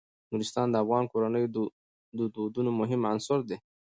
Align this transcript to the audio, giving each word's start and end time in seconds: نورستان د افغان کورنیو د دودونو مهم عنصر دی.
نورستان 0.31 0.67
د 0.71 0.75
افغان 0.83 1.03
کورنیو 1.11 1.53
د 2.17 2.19
دودونو 2.35 2.71
مهم 2.79 3.01
عنصر 3.11 3.39
دی. 3.49 3.57